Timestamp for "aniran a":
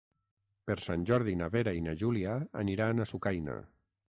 2.65-3.09